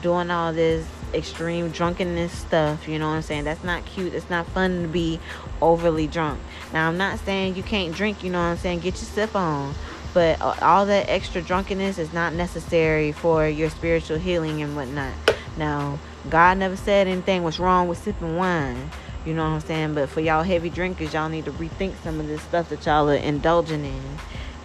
[0.01, 2.87] doing all this extreme drunkenness stuff.
[2.87, 3.43] You know what I'm saying?
[3.43, 4.13] That's not cute.
[4.13, 5.19] It's not fun to be
[5.61, 6.39] overly drunk.
[6.73, 8.23] Now, I'm not saying you can't drink.
[8.23, 8.79] You know what I'm saying?
[8.79, 9.73] Get your sip on.
[10.13, 15.13] but uh, all that extra drunkenness is not necessary for your spiritual healing and whatnot.
[15.57, 18.91] Now, God never said anything was wrong with sipping wine.
[19.25, 19.93] You know what I'm saying?
[19.93, 23.09] But for y'all heavy drinkers, y'all need to rethink some of this stuff that y'all
[23.09, 24.01] are indulging in.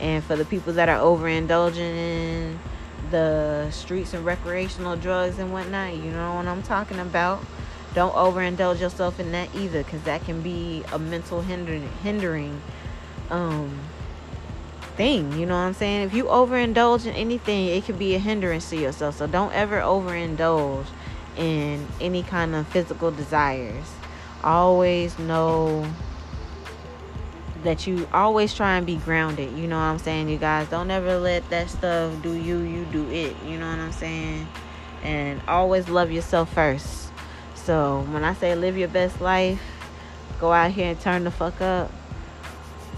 [0.01, 2.59] And for the people that are overindulging in
[3.11, 7.45] the streets and recreational drugs and whatnot, you know what I'm talking about.
[7.95, 12.61] Don't overindulge yourself in that either, because that can be a mental hindering, hindering
[13.31, 13.79] um,
[14.97, 15.33] thing.
[15.33, 16.03] You know what I'm saying?
[16.07, 19.17] If you overindulge in anything, it could be a hindrance to yourself.
[19.17, 20.87] So don't ever overindulge
[21.37, 23.87] in any kind of physical desires.
[24.45, 25.87] Always know
[27.67, 29.53] that you always try and be grounded.
[29.57, 30.69] You know what I'm saying, you guys?
[30.69, 33.37] Don't ever let that stuff do you, you do it.
[33.45, 34.49] You know what I'm saying?
[35.03, 37.13] And always love yourself first.
[37.55, 39.61] So when I say live your best life,
[40.41, 41.91] go out here and turn the fuck up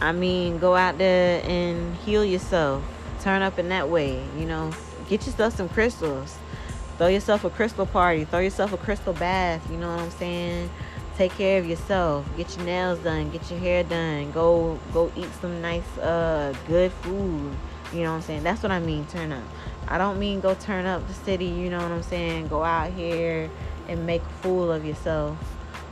[0.00, 2.84] I mean, go out there and heal yourself.
[3.20, 4.22] Turn up in that way.
[4.36, 4.70] You know,
[5.08, 6.36] get yourself some crystals.
[6.98, 8.24] Throw yourself a crystal party.
[8.24, 9.68] Throw yourself a crystal bath.
[9.70, 10.70] You know what I'm saying?
[11.18, 12.24] Take care of yourself.
[12.36, 13.30] Get your nails done.
[13.30, 14.30] Get your hair done.
[14.30, 17.56] Go go eat some nice uh good food.
[17.92, 18.44] You know what I'm saying?
[18.44, 19.04] That's what I mean.
[19.06, 19.42] Turn up.
[19.88, 21.46] I don't mean go turn up the city.
[21.46, 22.46] You know what I'm saying?
[22.46, 23.50] Go out here
[23.88, 25.36] and make a fool of yourself.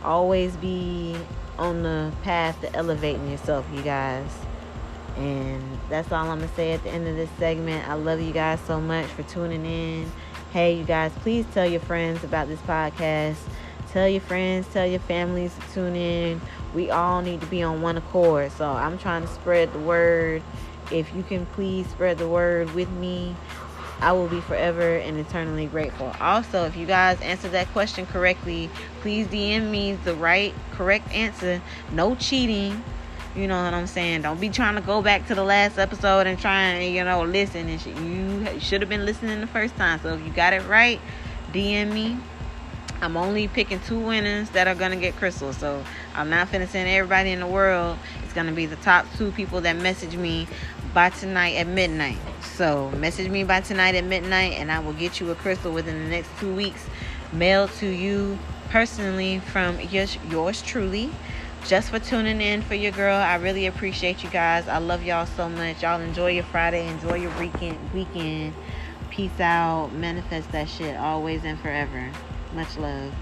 [0.04, 1.16] Always be
[1.58, 4.30] on the path to elevating yourself, you guys.
[5.16, 7.88] And that's all I'm going to say at the end of this segment.
[7.88, 10.12] I love you guys so much for tuning in.
[10.52, 13.38] Hey, you guys, please tell your friends about this podcast.
[13.96, 16.38] Tell your friends, tell your families to tune in.
[16.74, 18.52] We all need to be on one accord.
[18.52, 20.42] So I'm trying to spread the word.
[20.92, 23.34] If you can please spread the word with me,
[24.02, 26.12] I will be forever and eternally grateful.
[26.20, 28.68] Also, if you guys answered that question correctly,
[29.00, 31.62] please DM me the right, correct answer.
[31.90, 32.84] No cheating.
[33.34, 34.20] You know what I'm saying?
[34.20, 37.22] Don't be trying to go back to the last episode and try and, you know,
[37.24, 37.66] listen.
[37.66, 40.00] And you should have been listening the first time.
[40.00, 41.00] So if you got it right,
[41.54, 42.18] DM me.
[43.02, 45.56] I'm only picking two winners that are gonna get crystals.
[45.58, 47.98] So I'm not finna send everybody in the world.
[48.24, 50.48] It's gonna be the top two people that message me
[50.94, 52.18] by tonight at midnight.
[52.42, 56.04] So message me by tonight at midnight and I will get you a crystal within
[56.04, 56.86] the next two weeks
[57.32, 58.38] mailed to you
[58.70, 61.10] personally from yours, yours truly.
[61.66, 63.16] Just for tuning in for your girl.
[63.16, 64.68] I really appreciate you guys.
[64.68, 65.82] I love y'all so much.
[65.82, 66.86] Y'all enjoy your Friday.
[66.86, 68.54] Enjoy your weekend weekend.
[69.10, 69.92] Peace out.
[69.92, 72.12] Manifest that shit always and forever.
[72.54, 73.12] Much love.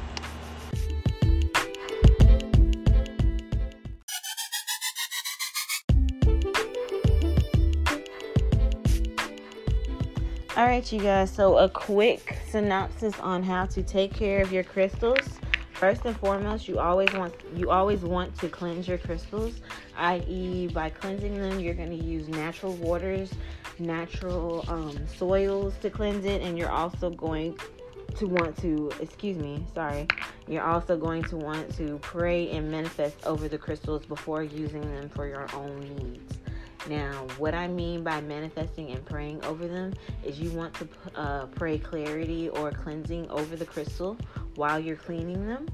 [10.56, 11.32] All right, you guys.
[11.32, 15.18] So, a quick synopsis on how to take care of your crystals.
[15.72, 19.60] First and foremost, you always want you always want to cleanse your crystals,
[19.96, 23.32] i.e., by cleansing them, you're going to use natural waters,
[23.80, 27.58] natural um, soils to cleanse it, and you're also going
[28.16, 30.06] to want to, excuse me, sorry,
[30.48, 35.08] you're also going to want to pray and manifest over the crystals before using them
[35.08, 36.38] for your own needs.
[36.88, 41.46] Now, what I mean by manifesting and praying over them is you want to uh,
[41.46, 44.18] pray clarity or cleansing over the crystal
[44.54, 45.66] while you're cleaning them.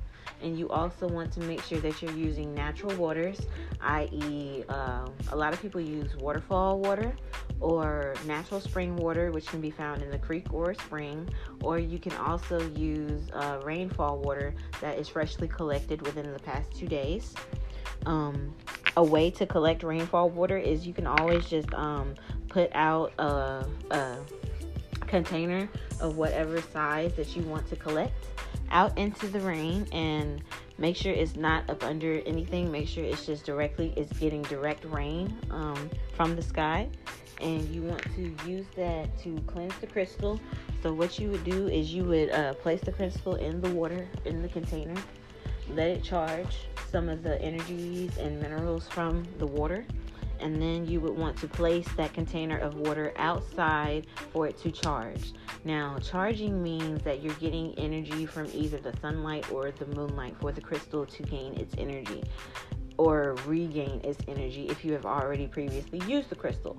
[0.42, 3.38] And you also want to make sure that you're using natural waters,
[3.81, 7.14] i.e., uh, a lot of people use waterfall water
[7.61, 11.29] or natural spring water, which can be found in the creek or spring,
[11.62, 16.72] or you can also use uh, rainfall water that is freshly collected within the past
[16.74, 17.35] two days.
[18.07, 18.55] Um,
[18.96, 22.14] a way to collect rainfall water is you can always just um,
[22.48, 24.16] put out a, a
[25.07, 25.68] container
[26.00, 28.14] of whatever size that you want to collect
[28.70, 30.42] out into the rain and
[30.78, 32.70] make sure it's not up under anything.
[32.70, 36.88] Make sure it's just directly it's getting direct rain um, from the sky.
[37.40, 40.38] And you want to use that to cleanse the crystal.
[40.83, 44.06] So what you would do is you would uh, place the crystal in the water
[44.24, 45.00] in the container.
[45.74, 49.85] Let it charge some of the energies and minerals from the water.
[50.40, 54.70] And then you would want to place that container of water outside for it to
[54.70, 55.33] charge.
[55.64, 60.53] Now, charging means that you're getting energy from either the sunlight or the moonlight for
[60.53, 62.24] the crystal to gain its energy
[62.96, 66.76] or regain its energy if you have already previously used the crystal.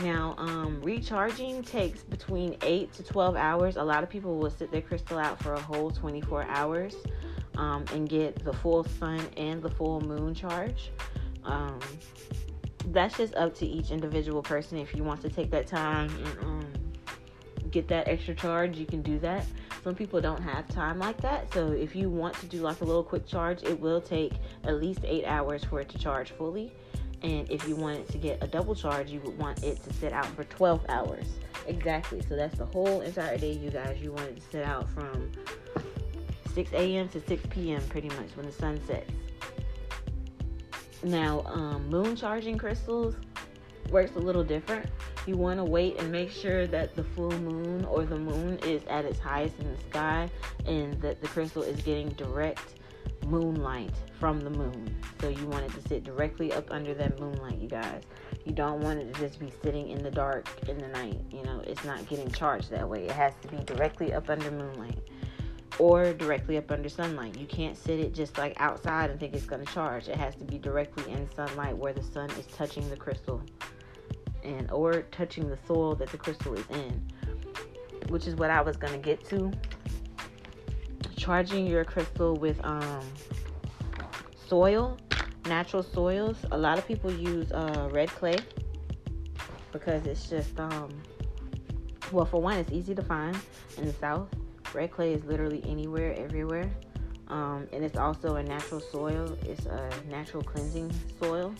[0.00, 3.76] Now, um, recharging takes between 8 to 12 hours.
[3.76, 6.94] A lot of people will sit their crystal out for a whole 24 hours
[7.56, 10.90] um, and get the full sun and the full moon charge.
[11.44, 11.80] Um,
[12.86, 14.78] that's just up to each individual person.
[14.78, 16.66] If you want to take that time and um,
[17.70, 19.44] get that extra charge, you can do that.
[19.82, 21.52] Some people don't have time like that.
[21.52, 24.32] So if you want to do like a little quick charge, it will take
[24.64, 26.72] at least eight hours for it to charge fully.
[27.22, 30.12] And if you wanted to get a double charge, you would want it to sit
[30.12, 31.26] out for 12 hours.
[31.66, 32.22] Exactly.
[32.28, 33.98] So that's the whole entire day, you guys.
[34.00, 35.32] You want it to sit out from
[36.54, 37.08] 6 a.m.
[37.08, 37.82] to 6 p.m.
[37.88, 39.10] pretty much when the sun sets.
[41.06, 43.14] Now, um, moon charging crystals
[43.90, 44.90] works a little different.
[45.24, 48.82] You want to wait and make sure that the full moon or the moon is
[48.90, 50.28] at its highest in the sky
[50.66, 52.74] and that the crystal is getting direct
[53.24, 54.96] moonlight from the moon.
[55.20, 58.02] So you want it to sit directly up under that moonlight, you guys.
[58.44, 61.20] You don't want it to just be sitting in the dark in the night.
[61.30, 63.04] You know, it's not getting charged that way.
[63.04, 64.98] It has to be directly up under moonlight
[65.78, 67.36] or directly up under sunlight.
[67.36, 70.08] You can't sit it just like outside and think it's going to charge.
[70.08, 73.42] It has to be directly in sunlight where the sun is touching the crystal
[74.42, 77.02] and or touching the soil that the crystal is in,
[78.08, 79.52] which is what I was going to get to.
[81.16, 83.04] Charging your crystal with um
[84.48, 84.98] soil,
[85.46, 86.36] natural soils.
[86.52, 88.36] A lot of people use uh, red clay
[89.72, 90.88] because it's just um
[92.12, 93.36] well for one it's easy to find
[93.76, 94.28] in the south
[94.76, 96.70] red clay is literally anywhere everywhere
[97.28, 101.54] um, and it's also a natural soil it's a natural cleansing soil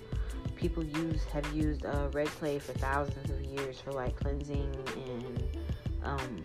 [0.54, 4.74] people use have used uh, red clay for thousands of years for like cleansing
[5.08, 5.42] and
[6.04, 6.44] um,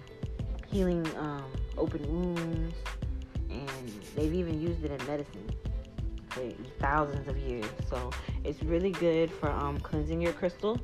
[0.68, 1.44] healing um,
[1.78, 2.76] open wounds
[3.50, 5.50] and they've even used it in medicine
[6.32, 6.50] for
[6.80, 7.66] thousands of years.
[7.90, 8.10] So
[8.44, 10.80] it's really good for um, cleansing your crystal.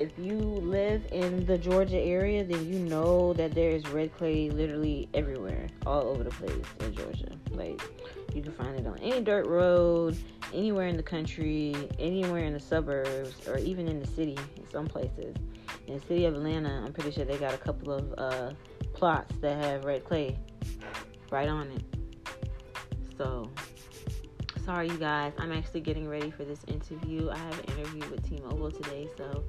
[0.00, 4.50] If you live in the Georgia area, then you know that there is red clay
[4.50, 7.30] literally everywhere, all over the place in Georgia.
[7.52, 7.80] Like
[8.34, 10.16] you can find it on any dirt road,
[10.52, 14.86] anywhere in the country, anywhere in the suburbs, or even in the city in some
[14.86, 15.36] places.
[15.86, 18.52] In the city of Atlanta, I'm pretty sure they got a couple of uh,
[18.94, 20.36] plots that have red clay
[21.30, 21.84] right on it.
[23.16, 23.48] So
[24.64, 25.32] sorry, you guys.
[25.38, 27.30] I'm actually getting ready for this interview.
[27.30, 29.44] I have an interview with T Mobile today, so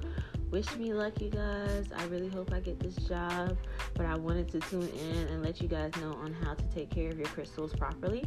[0.50, 1.86] wish me luck, you guys.
[1.96, 3.56] I really hope I get this job,
[3.94, 6.90] but I wanted to tune in and let you guys know on how to take
[6.90, 8.24] care of your crystals properly.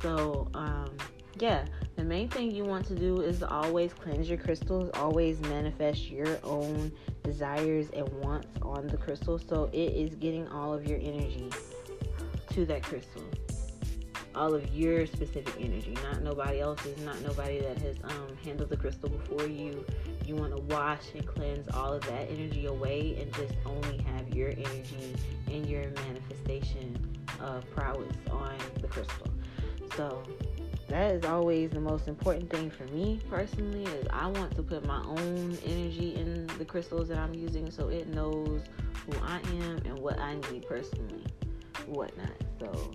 [0.00, 0.90] So, um,
[1.38, 1.64] yeah,
[1.96, 6.38] the main thing you want to do is always cleanse your crystals, always manifest your
[6.42, 6.90] own
[7.22, 11.50] desires and wants on the crystal so it is getting all of your energy
[12.50, 13.22] to that crystal
[14.38, 18.76] all of your specific energy, not nobody else's, not nobody that has um, handled the
[18.76, 19.84] crystal before you.
[20.24, 24.28] You want to wash and cleanse all of that energy away and just only have
[24.32, 25.16] your energy
[25.50, 26.96] and your manifestation
[27.40, 29.26] of prowess on the crystal.
[29.96, 30.22] So
[30.86, 34.86] that is always the most important thing for me personally is I want to put
[34.86, 38.62] my own energy in the crystals that I'm using so it knows
[39.04, 41.24] who I am and what I need personally,
[41.86, 42.30] whatnot.
[42.60, 42.92] So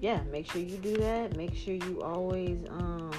[0.00, 1.36] yeah, make sure you do that.
[1.36, 3.10] Make sure you always um,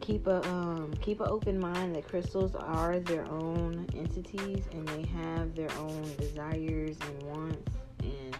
[0.00, 5.04] keep a um, keep an open mind that crystals are their own entities and they
[5.06, 7.70] have their own desires and wants
[8.02, 8.36] and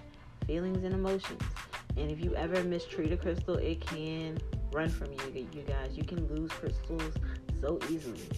[0.46, 1.42] feelings and emotions.
[1.96, 4.38] And if you ever mistreat a crystal, it can
[4.72, 5.46] run from you.
[5.52, 7.14] You guys, you can lose crystals
[7.60, 8.28] so easily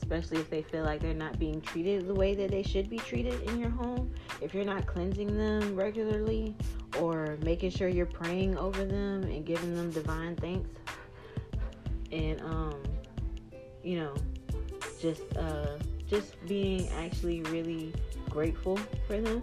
[0.00, 2.98] especially if they feel like they're not being treated the way that they should be
[2.98, 4.10] treated in your home.
[4.40, 6.54] If you're not cleansing them regularly
[6.98, 10.70] or making sure you're praying over them and giving them divine thanks
[12.10, 12.82] and um
[13.82, 14.14] you know
[14.98, 15.76] just uh
[16.08, 17.92] just being actually really
[18.30, 19.42] grateful for them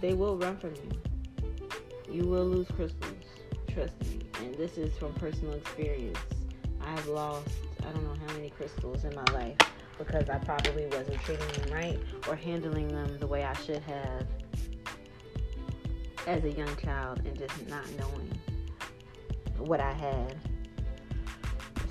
[0.00, 1.52] they will run from you.
[2.10, 3.12] You will lose crystals
[3.68, 4.20] trust me.
[4.40, 6.18] And this is from personal experience
[6.84, 7.48] i've lost
[7.86, 9.56] I don't know how many crystals in my life
[9.98, 14.26] because I probably wasn't treating them right or handling them the way I should have
[16.26, 18.30] as a young child and just not knowing
[19.58, 20.36] what I had.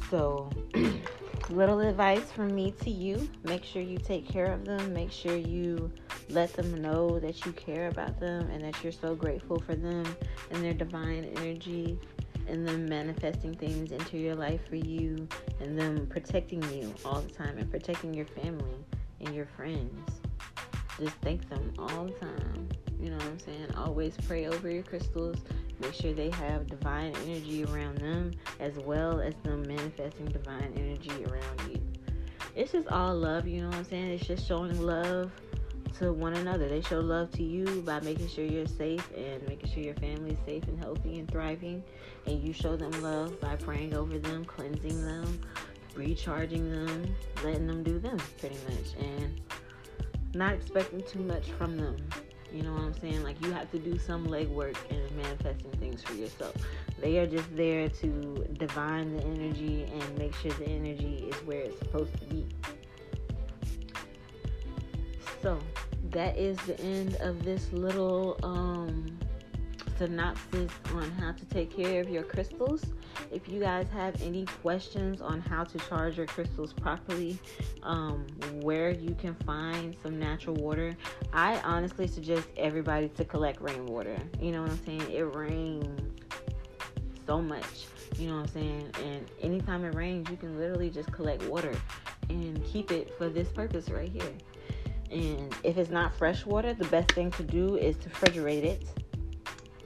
[0.10, 0.50] So,
[1.50, 5.36] little advice from me to you make sure you take care of them, make sure
[5.36, 5.92] you
[6.30, 10.06] let them know that you care about them and that you're so grateful for them
[10.52, 12.00] and their divine energy
[12.50, 15.28] and them manifesting things into your life for you
[15.60, 18.84] and them protecting you all the time and protecting your family
[19.22, 20.20] and your friends.
[21.00, 22.70] Just thank them all the time.
[23.00, 23.68] You know what I'm saying?
[23.78, 25.38] Always pray over your crystals.
[25.80, 31.24] Make sure they have divine energy around them as well as them manifesting divine energy
[31.26, 31.82] around you.
[32.56, 34.12] It's just all love, you know what I'm saying?
[34.12, 35.32] It's just showing love
[36.00, 36.68] to one another.
[36.68, 40.32] They show love to you by making sure you're safe and making sure your family
[40.32, 41.84] is safe and healthy and thriving.
[42.26, 45.42] And you show them love by praying over them, cleansing them,
[45.96, 49.42] recharging them, letting them do them pretty much, and
[50.34, 51.98] not expecting too much from them.
[52.52, 53.24] You know what I'm saying?
[53.24, 56.56] Like you have to do some legwork in manifesting things for yourself.
[57.00, 61.62] They are just there to divine the energy and make sure the energy is where
[61.62, 62.48] it's supposed to be.
[65.42, 65.60] So
[66.12, 69.18] that is the end of this little um,
[70.00, 72.86] synopsis on how to take care of your crystals.
[73.32, 77.38] If you guys have any questions on how to charge your crystals properly,
[77.84, 78.26] um,
[78.62, 80.96] where you can find some natural water,
[81.34, 84.18] I honestly suggest everybody to collect rainwater.
[84.42, 85.12] You know what I'm saying?
[85.12, 86.00] It rains
[87.28, 87.86] so much.
[88.18, 88.90] You know what I'm saying?
[89.04, 91.76] And anytime it rains, you can literally just collect water
[92.30, 94.34] and keep it for this purpose right here.
[95.12, 98.88] And if it's not fresh water, the best thing to do is to refrigerate it.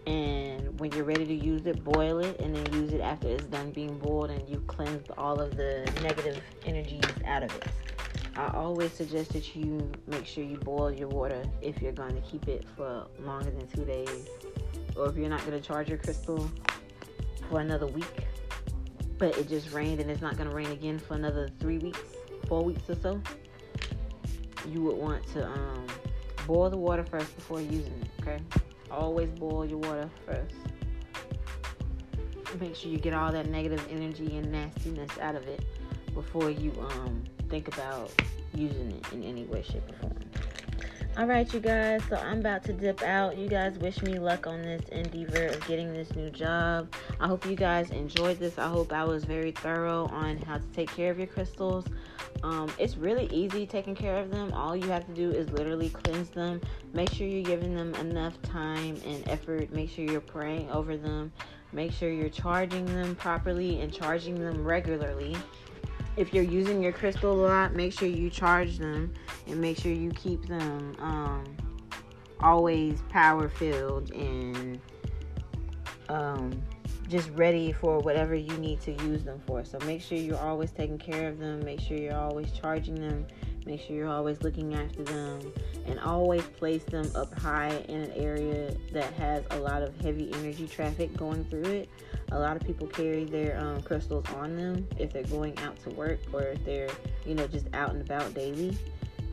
[0.06, 3.46] And when you're ready to use it, boil it and then use it after it's
[3.46, 7.68] done being boiled and you cleanse all of the negative energies out of it.
[8.36, 12.22] I always suggest that you make sure you boil your water if you're going to
[12.22, 14.28] keep it for longer than two days.
[14.96, 16.50] Or if you're not going to charge your crystal
[17.50, 18.28] for another week,
[19.18, 22.00] but it just rained and it's not going to rain again for another three weeks,
[22.48, 23.22] four weeks or so
[24.70, 25.86] you would want to um,
[26.48, 28.22] boil the water first before using it.
[28.22, 28.40] Okay,
[28.94, 30.56] always boil your water first.
[32.60, 35.64] Make sure you get all that negative energy and nastiness out of it
[36.14, 38.12] before you um, think about
[38.54, 40.53] using it in any way, shape, or form.
[41.16, 42.02] All right, you guys.
[42.10, 43.38] So I'm about to dip out.
[43.38, 46.92] You guys wish me luck on this endeavor of getting this new job.
[47.20, 48.58] I hope you guys enjoyed this.
[48.58, 51.86] I hope I was very thorough on how to take care of your crystals.
[52.42, 54.54] Um, it's really easy taking care of them.
[54.54, 56.60] All you have to do is literally cleanse them.
[56.94, 59.72] Make sure you're giving them enough time and effort.
[59.72, 61.32] Make sure you're praying over them.
[61.74, 65.38] Make sure you're charging them properly and charging them regularly
[66.16, 69.14] if you're using your crystal a lot, make sure you charge them
[69.48, 71.44] and make sure you keep them um,
[72.40, 74.80] always power filled and
[76.10, 76.62] um,
[77.10, 79.64] just ready for whatever you need to use them for.
[79.66, 81.64] So make sure you're always taking care of them.
[81.64, 83.26] Make sure you're always charging them.
[83.66, 85.40] Make sure you're always looking after them
[85.86, 90.34] and always place them up high in an area that has a lot of heavy
[90.34, 91.90] energy traffic going through it.
[92.32, 95.92] A lot of people carry their um, crystals on them if they're going out to
[95.92, 96.90] work or if they're,
[97.26, 98.78] you know, just out and about daily.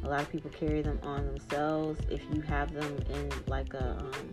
[0.05, 2.01] A lot of people carry them on themselves.
[2.09, 4.31] If you have them in like a um,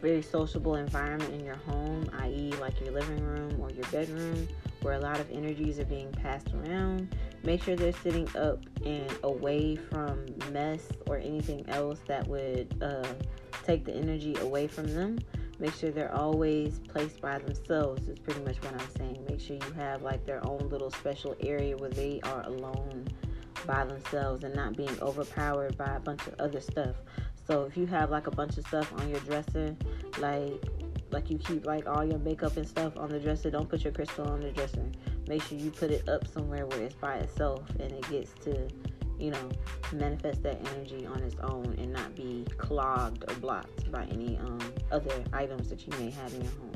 [0.00, 4.48] very sociable environment in your home, i.e., like your living room or your bedroom,
[4.82, 9.10] where a lot of energies are being passed around, make sure they're sitting up and
[9.22, 13.06] away from mess or anything else that would uh,
[13.64, 15.18] take the energy away from them.
[15.58, 19.24] Make sure they're always placed by themselves, is pretty much what I'm saying.
[19.28, 23.06] Make sure you have like their own little special area where they are alone
[23.66, 26.96] by themselves and not being overpowered by a bunch of other stuff.
[27.46, 29.76] So if you have like a bunch of stuff on your dresser,
[30.18, 30.62] like
[31.10, 33.92] like you keep like all your makeup and stuff on the dresser, don't put your
[33.92, 34.90] crystal on the dresser.
[35.28, 38.68] Make sure you put it up somewhere where it's by itself and it gets to
[39.18, 39.48] you know
[39.92, 44.58] manifest that energy on its own and not be clogged or blocked by any um,
[44.90, 46.72] other items that you may have in your home.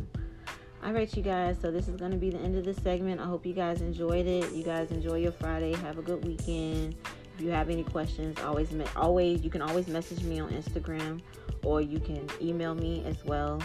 [0.85, 3.21] All right you guys so this is going to be the end of this segment.
[3.21, 4.53] I hope you guys enjoyed it.
[4.53, 5.75] You guys enjoy your friday.
[5.77, 6.95] Have a good weekend
[7.39, 11.21] if you have any questions always always you can always message me on instagram
[11.65, 13.61] or you can email me as well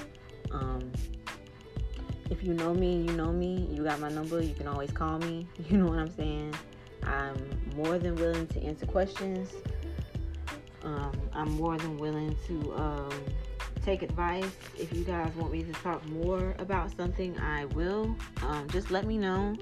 [0.52, 0.92] um,
[2.30, 3.68] if you know me, you know me.
[3.72, 4.42] You got my number.
[4.42, 5.48] You can always call me.
[5.70, 6.54] You know what I'm saying?
[7.04, 7.38] I'm
[7.76, 9.52] more than willing to answer questions.
[10.84, 13.12] Um, I'm more than willing to um,
[13.84, 14.50] take advice.
[14.80, 18.16] If you guys want me to talk more about something, I will.
[18.42, 19.56] Um, just let me know.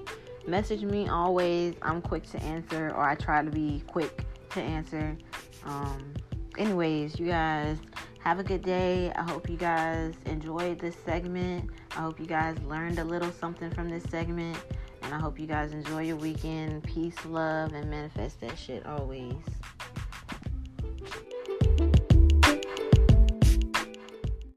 [0.46, 1.74] Message me always.
[1.82, 5.16] I'm quick to answer, or I try to be quick to answer.
[5.64, 6.14] Um,
[6.58, 7.78] anyways, you guys
[8.18, 9.12] have a good day.
[9.14, 11.70] I hope you guys enjoyed this segment.
[11.92, 14.58] I hope you guys learned a little something from this segment.
[15.02, 16.82] And I hope you guys enjoy your weekend.
[16.84, 19.34] Peace, love, and manifest that shit always.